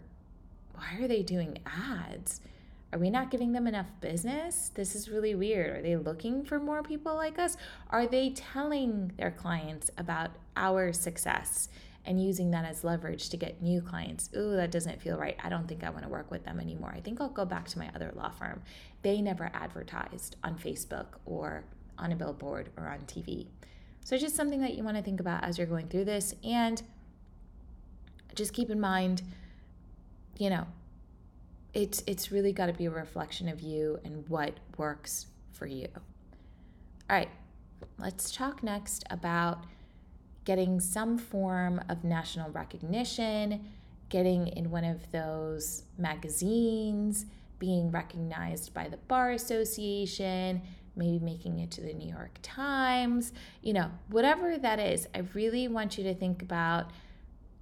[0.73, 2.41] why are they doing ads?
[2.91, 4.71] Are we not giving them enough business?
[4.73, 5.77] This is really weird.
[5.77, 7.55] Are they looking for more people like us?
[7.91, 11.69] Are they telling their clients about our success?
[12.05, 14.29] And using that as leverage to get new clients.
[14.35, 15.37] Ooh, that doesn't feel right.
[15.43, 16.93] I don't think I want to work with them anymore.
[16.95, 18.61] I think I'll go back to my other law firm.
[19.01, 21.63] They never advertised on Facebook or
[21.97, 23.47] on a billboard or on TV.
[24.03, 26.33] So, just something that you want to think about as you're going through this.
[26.43, 26.81] And
[28.33, 29.21] just keep in mind,
[30.37, 30.65] you know,
[31.73, 35.87] it's it's really got to be a reflection of you and what works for you.
[37.09, 37.29] All right,
[37.97, 39.65] let's talk next about
[40.49, 43.63] getting some form of national recognition,
[44.09, 47.27] getting in one of those magazines,
[47.59, 50.59] being recognized by the Bar Association,
[50.95, 53.31] maybe making it to the New York Times,
[53.61, 55.07] you know, whatever that is.
[55.13, 56.89] I really want you to think about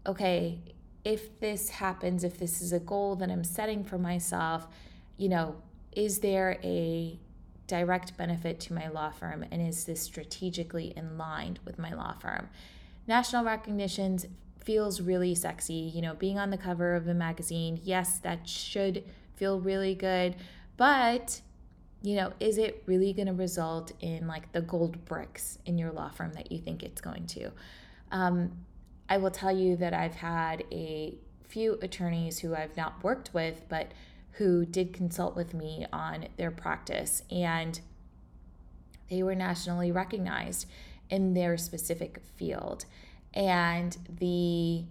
[0.05, 0.57] okay,
[1.03, 4.65] if this happens, if this is a goal that I'm setting for myself,
[5.17, 5.57] you know,
[5.91, 7.19] is there a
[7.67, 12.13] direct benefit to my law firm and is this strategically in line with my law
[12.13, 12.47] firm
[13.07, 14.25] national recognitions
[14.59, 19.03] feels really sexy you know being on the cover of a magazine yes that should
[19.37, 20.35] feel really good.
[20.75, 21.41] But,
[22.01, 25.91] you know, is it really going to result in like the gold bricks in your
[25.91, 27.51] law firm that you think it's going to?
[28.11, 28.51] Um,
[29.09, 31.17] I will tell you that I've had a
[31.47, 33.91] few attorneys who I've not worked with, but
[34.31, 37.79] who did consult with me on their practice, and
[39.09, 40.67] they were nationally recognized
[41.09, 42.85] in their specific field.
[43.33, 44.85] And the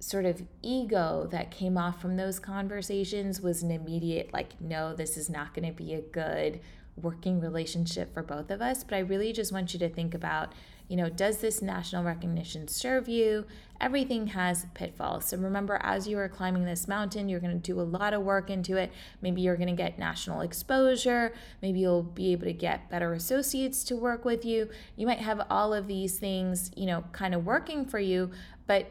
[0.00, 5.16] sort of ego that came off from those conversations was an immediate, like, no, this
[5.16, 6.60] is not going to be a good
[7.00, 8.84] working relationship for both of us.
[8.84, 10.52] But I really just want you to think about
[10.88, 13.46] you know, does this national recognition serve you?
[13.80, 15.26] Everything has pitfalls.
[15.26, 18.22] So remember, as you are climbing this mountain, you're going to do a lot of
[18.22, 18.92] work into it.
[19.22, 21.32] Maybe you're going to get national exposure.
[21.62, 24.68] Maybe you'll be able to get better associates to work with you.
[24.96, 28.30] You might have all of these things, you know, kind of working for you,
[28.66, 28.86] but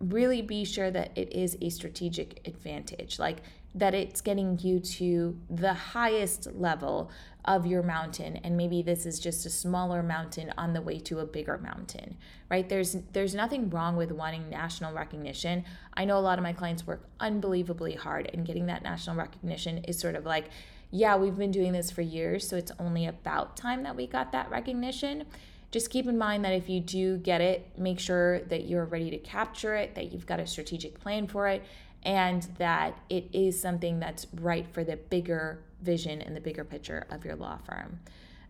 [0.00, 3.18] really be sure that it is a strategic advantage.
[3.18, 3.38] Like,
[3.74, 7.10] that it's getting you to the highest level
[7.48, 11.18] of your mountain and maybe this is just a smaller mountain on the way to
[11.18, 12.16] a bigger mountain
[12.50, 12.68] right?
[12.68, 15.64] There's there's nothing wrong with wanting national recognition.
[15.94, 19.78] I know a lot of my clients work unbelievably hard and getting that national recognition
[19.78, 20.46] is sort of like
[20.90, 24.32] yeah we've been doing this for years so it's only about time that we got
[24.32, 25.24] that recognition.
[25.70, 29.10] Just keep in mind that if you do get it make sure that you're ready
[29.10, 31.62] to capture it that you've got a strategic plan for it
[32.02, 37.06] and that it is something that's right for the bigger vision and the bigger picture
[37.10, 38.00] of your law firm.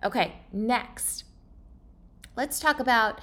[0.04, 1.24] Okay, next,
[2.36, 3.20] let's talk about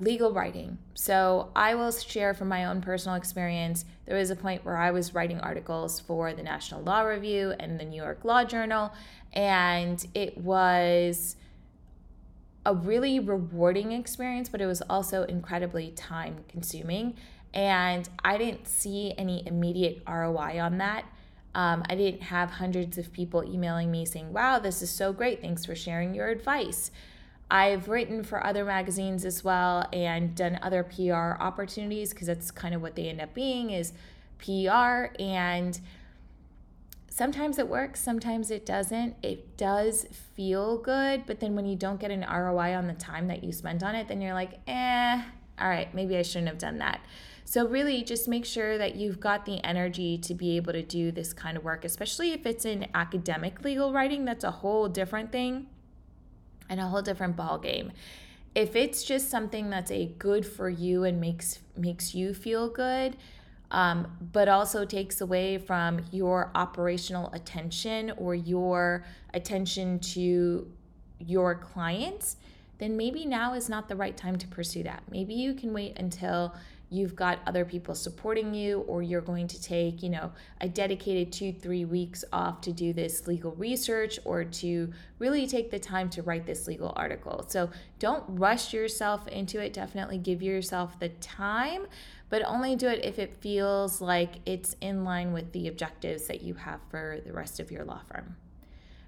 [0.00, 0.78] legal writing.
[0.94, 3.84] So, I will share from my own personal experience.
[4.06, 7.78] There was a point where I was writing articles for the National Law Review and
[7.78, 8.92] the New York Law Journal,
[9.32, 11.36] and it was
[12.66, 17.14] a really rewarding experience, but it was also incredibly time consuming.
[17.54, 21.04] And I didn't see any immediate ROI on that.
[21.54, 25.40] Um, I didn't have hundreds of people emailing me saying, wow, this is so great.
[25.40, 26.90] Thanks for sharing your advice.
[27.50, 32.74] I've written for other magazines as well and done other PR opportunities because that's kind
[32.74, 33.92] of what they end up being is
[34.38, 35.78] PR and
[37.08, 39.14] sometimes it works, sometimes it doesn't.
[39.22, 43.28] It does feel good, but then when you don't get an ROI on the time
[43.28, 45.22] that you spent on it, then you're like, "Eh,
[45.60, 47.00] all right, maybe I shouldn't have done that."
[47.44, 51.12] So, really, just make sure that you've got the energy to be able to do
[51.12, 54.24] this kind of work, especially if it's in academic legal writing.
[54.24, 55.66] That's a whole different thing
[56.68, 57.92] and a whole different ball game.
[58.54, 63.16] If it's just something that's a good for you and makes makes you feel good,
[63.70, 70.70] um, but also takes away from your operational attention or your attention to
[71.18, 72.36] your clients,
[72.78, 75.02] then maybe now is not the right time to pursue that.
[75.10, 76.54] Maybe you can wait until
[76.90, 81.32] you've got other people supporting you or you're going to take you know a dedicated
[81.32, 86.08] two three weeks off to do this legal research or to really take the time
[86.10, 87.44] to write this legal article.
[87.48, 89.72] So don't rush yourself into it.
[89.72, 91.86] Definitely give yourself the time
[92.30, 96.42] but only do it if it feels like it's in line with the objectives that
[96.42, 98.34] you have for the rest of your law firm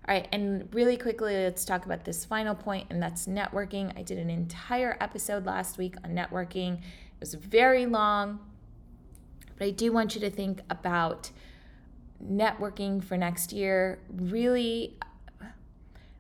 [0.09, 3.93] all right, and really quickly, let's talk about this final point, and that's networking.
[3.99, 6.81] I did an entire episode last week on networking
[7.17, 8.41] it was very long,
[9.57, 11.31] but I do want you to think about
[12.23, 14.01] networking for next year.
[14.15, 14.99] Really,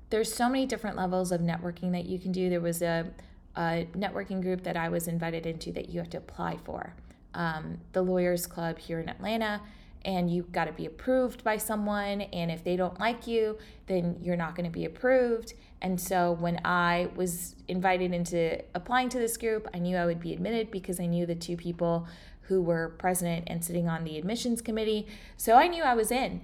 [0.08, 2.48] there's so many different levels of networking that you can do.
[2.48, 3.10] There was a,
[3.56, 6.94] a networking group that I was invited into that you have to apply for.
[7.34, 9.60] Um, the Lawyers Club here in Atlanta
[10.06, 12.22] and you've got to be approved by someone.
[12.22, 15.54] And if they don't like you, then you're not going to be approved.
[15.82, 20.20] And so when I was invited into applying to this group, I knew I would
[20.20, 22.06] be admitted because I knew the two people
[22.42, 25.08] who were president and sitting on the admissions committee.
[25.36, 26.40] So I knew I was in.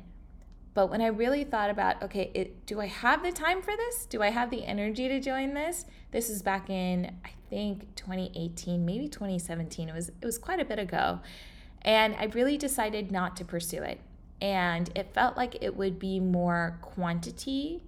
[0.74, 4.06] But when I really thought about, okay, it, do I have the time for this?
[4.06, 5.84] Do I have the energy to join this?
[6.10, 9.88] This is back in I think 2018, maybe 2017.
[9.88, 11.20] It was it was quite a bit ago.
[11.82, 14.00] And I really decided not to pursue it.
[14.40, 17.84] And it felt like it would be more quantity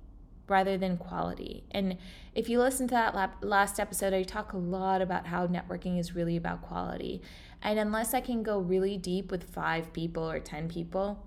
[0.46, 1.64] rather than quality.
[1.70, 1.96] And
[2.34, 6.14] if you listen to that last episode, I talk a lot about how networking is
[6.14, 7.22] really about quality.
[7.62, 11.24] And unless I can go really deep with five people or 10 people,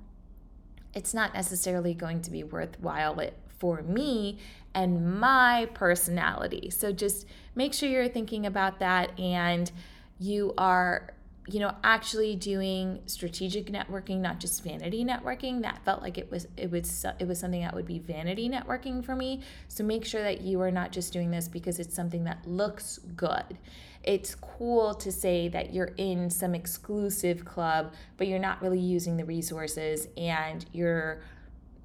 [0.94, 3.20] it's not necessarily going to be worthwhile
[3.60, 4.38] for me
[4.74, 6.70] and my personality.
[6.70, 7.26] So just
[7.56, 9.72] make sure you're thinking about that and
[10.20, 11.14] you are
[11.48, 16.48] you know actually doing strategic networking not just vanity networking that felt like it was
[16.58, 20.22] it was it was something that would be vanity networking for me so make sure
[20.22, 23.58] that you are not just doing this because it's something that looks good
[24.08, 29.18] it's cool to say that you're in some exclusive club, but you're not really using
[29.18, 31.22] the resources and you're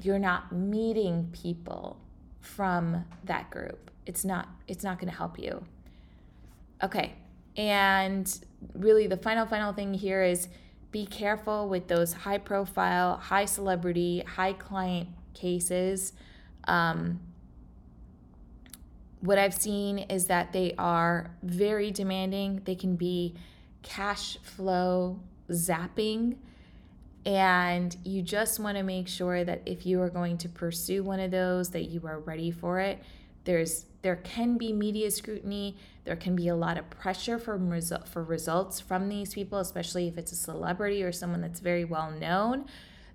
[0.03, 1.99] you're not meeting people
[2.41, 3.91] from that group.
[4.07, 5.65] It's not it's not going to help you.
[6.81, 7.15] Okay.
[7.57, 8.39] And
[8.75, 10.49] really the final final thing here is
[10.91, 16.13] be careful with those high profile, high celebrity, high client cases.
[16.65, 17.21] Um,
[19.21, 22.61] what I've seen is that they are very demanding.
[22.65, 23.35] They can be
[23.83, 26.37] cash flow zapping.
[27.25, 31.21] And you just want to make sure that if you are going to pursue one
[31.21, 33.01] of those, that you are ready for it.
[33.45, 35.77] There's there can be media scrutiny.
[36.05, 40.09] There can be a lot of pressure for result for results from these people, especially
[40.09, 42.67] if it's a celebrity or someone that's very well known.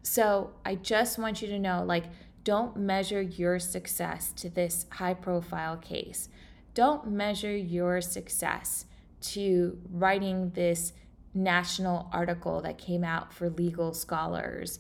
[0.03, 2.05] So I just want you to know, like
[2.43, 6.29] don't measure your success to this high profile case.
[6.73, 8.85] Don't measure your success
[9.19, 10.93] to writing this
[11.33, 14.79] national article that came out for legal scholars.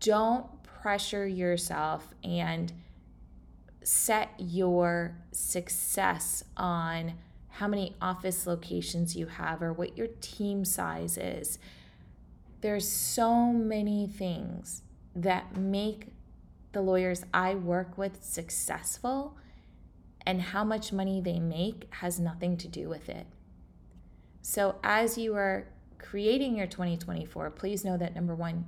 [0.00, 2.72] Don't pressure yourself and
[3.82, 7.14] set your success on
[7.58, 11.58] how many office locations you have or what your team size is.
[12.62, 14.82] There's so many things
[15.14, 16.08] that make
[16.72, 19.36] the lawyers I work with successful,
[20.26, 23.26] and how much money they make has nothing to do with it.
[24.42, 28.66] So, as you are creating your 2024, please know that number one,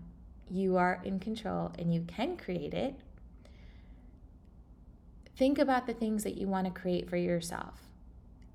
[0.48, 2.94] you are in control and you can create it.
[5.36, 7.85] Think about the things that you want to create for yourself.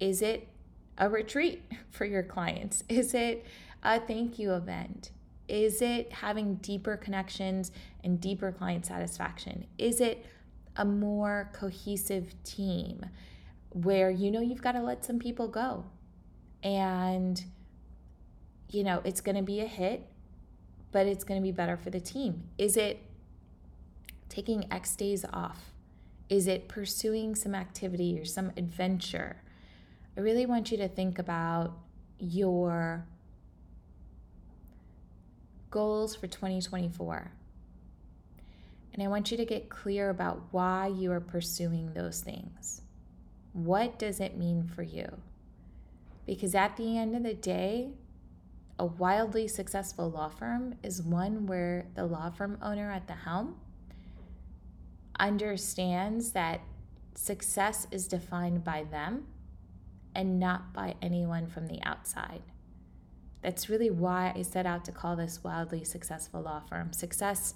[0.01, 0.49] Is it
[0.97, 2.83] a retreat for your clients?
[2.89, 3.45] Is it
[3.83, 5.11] a thank you event?
[5.47, 7.71] Is it having deeper connections
[8.03, 9.65] and deeper client satisfaction?
[9.77, 10.25] Is it
[10.75, 13.05] a more cohesive team
[13.69, 15.85] where you know you've got to let some people go
[16.63, 17.43] and
[18.69, 20.05] you know it's going to be a hit
[20.91, 23.01] but it's going to be better for the team is it
[24.29, 25.71] taking x days off
[26.29, 29.37] is it pursuing some activity or some adventure
[30.17, 31.73] i really want you to think about
[32.19, 33.05] your
[35.71, 37.31] goals for 2024.
[38.93, 42.81] And I want you to get clear about why you are pursuing those things.
[43.53, 45.09] What does it mean for you?
[46.25, 47.91] Because at the end of the day,
[48.77, 53.55] a wildly successful law firm is one where the law firm owner at the helm
[55.19, 56.61] understands that
[57.15, 59.25] success is defined by them
[60.15, 62.41] and not by anyone from the outside.
[63.41, 66.93] That's really why I set out to call this wildly successful law firm.
[66.93, 67.55] Success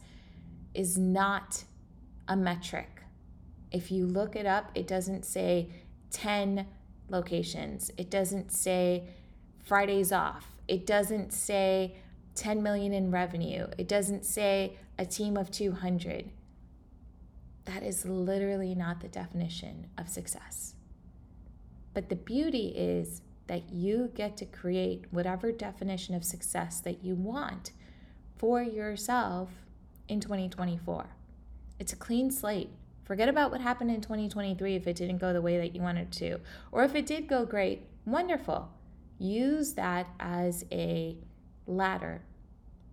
[0.74, 1.64] is not
[2.28, 3.04] a metric.
[3.72, 5.70] If you look it up, it doesn't say
[6.12, 6.66] 10
[7.10, 9.08] locations, it doesn't say
[9.64, 11.96] Fridays off, it doesn't say
[12.36, 16.32] 10 million in revenue, it doesn't say a team of 200.
[17.66, 20.76] That is literally not the definition of success.
[21.96, 27.16] But the beauty is that you get to create whatever definition of success that you
[27.16, 27.72] want
[28.38, 29.50] for yourself
[30.08, 31.08] in 2024.
[31.80, 32.70] It's a clean slate.
[33.06, 36.12] Forget about what happened in 2023 if it didn't go the way that you wanted
[36.14, 36.40] to.
[36.72, 38.70] Or if it did go great, wonderful.
[39.18, 41.18] Use that as a
[41.66, 42.24] ladder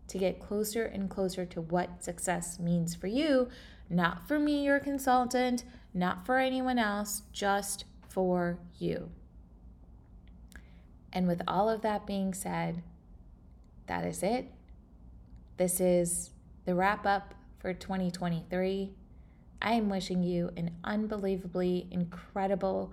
[0.07, 3.49] to get closer and closer to what success means for you,
[3.91, 9.11] not for me, your consultant, not for anyone else, just for you.
[11.13, 12.83] And with all of that being said,
[13.87, 14.51] that is it.
[15.57, 16.31] This is
[16.65, 18.91] the wrap up for 2023.
[19.61, 22.93] I am wishing you an unbelievably incredible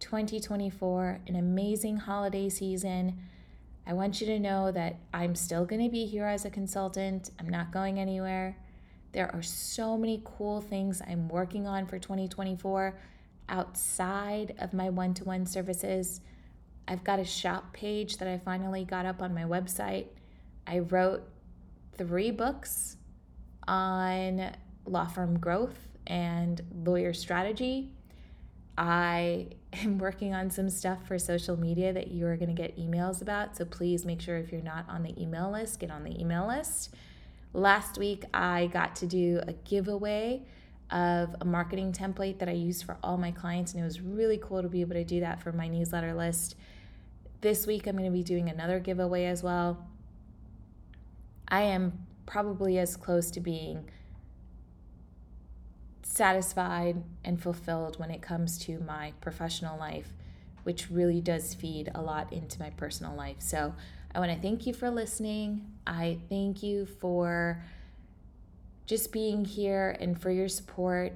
[0.00, 3.18] 2024, an amazing holiday season.
[3.86, 7.30] I want you to know that I'm still going to be here as a consultant.
[7.38, 8.56] I'm not going anywhere.
[9.12, 12.98] There are so many cool things I'm working on for 2024
[13.48, 16.20] outside of my one to one services.
[16.86, 20.06] I've got a shop page that I finally got up on my website.
[20.66, 21.22] I wrote
[21.96, 22.96] three books
[23.66, 24.52] on
[24.86, 25.76] law firm growth
[26.06, 27.90] and lawyer strategy.
[28.78, 32.78] I am working on some stuff for social media that you are going to get
[32.78, 33.56] emails about.
[33.56, 36.46] So please make sure if you're not on the email list, get on the email
[36.46, 36.94] list.
[37.52, 40.42] Last week, I got to do a giveaway
[40.90, 44.38] of a marketing template that I use for all my clients, and it was really
[44.38, 46.56] cool to be able to do that for my newsletter list.
[47.40, 49.86] This week, I'm going to be doing another giveaway as well.
[51.48, 53.88] I am probably as close to being
[56.02, 60.12] satisfied and fulfilled when it comes to my professional life
[60.68, 63.36] which really does feed a lot into my personal life.
[63.38, 63.74] So
[64.14, 65.64] I want to thank you for listening.
[65.86, 67.64] I thank you for
[68.88, 71.12] just being here and for your support.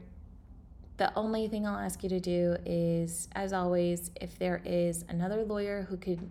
[0.98, 5.42] The only thing I'll ask you to do is, as always, if there is another
[5.42, 6.30] lawyer who could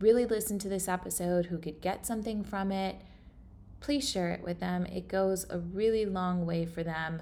[0.00, 2.96] really listen to this episode, who could get something from it,
[3.78, 4.86] please share it with them.
[4.86, 7.20] It goes a really long way for them.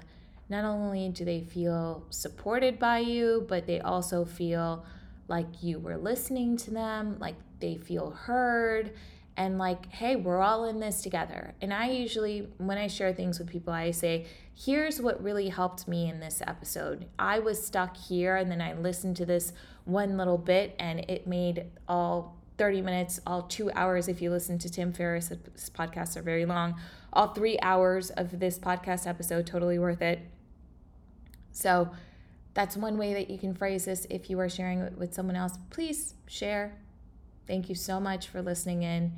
[0.49, 4.83] Not only do they feel supported by you, but they also feel
[5.27, 8.91] like you were listening to them, like they feel heard,
[9.39, 11.55] and like, hey, we're all in this together.
[11.61, 15.87] And I usually, when I share things with people, I say, here's what really helped
[15.87, 17.05] me in this episode.
[17.17, 19.53] I was stuck here, and then I listened to this
[19.85, 24.09] one little bit, and it made all 30 minutes, all two hours.
[24.09, 25.31] If you listen to Tim Ferriss,
[25.73, 26.75] podcasts are very long.
[27.13, 30.19] All three hours of this podcast episode, totally worth it.
[31.53, 31.91] So,
[32.53, 35.37] that's one way that you can phrase this if you are sharing it with someone
[35.37, 35.53] else.
[35.69, 36.73] Please share.
[37.47, 39.13] Thank you so much for listening in.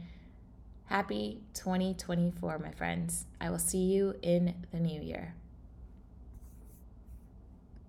[0.92, 3.26] Happy 2024, my friends.
[3.40, 5.36] I will see you in the new year.